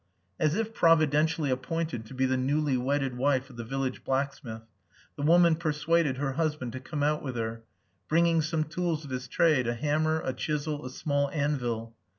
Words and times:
As 0.39 0.55
if 0.55 0.73
providentially 0.73 1.51
appointed 1.51 2.07
to 2.07 2.15
be 2.15 2.25
the 2.25 2.35
newly 2.35 2.75
wedded 2.75 3.17
wife 3.17 3.51
of 3.51 3.57
the 3.57 3.63
village 3.63 4.03
blacksmith, 4.03 4.63
the 5.15 5.21
woman 5.21 5.53
persuaded 5.55 6.17
her 6.17 6.31
husband 6.31 6.71
to 6.71 6.79
come 6.79 7.03
out 7.03 7.21
with 7.21 7.35
her, 7.35 7.61
bringing 8.07 8.41
some 8.41 8.63
tools 8.63 9.05
of 9.05 9.11
his 9.11 9.27
trade, 9.27 9.67
a 9.67 9.75
hammer, 9.75 10.19
a 10.25 10.33
chisel, 10.33 10.83
a 10.87 10.89
small 10.89 11.29
anvil.... 11.29 11.95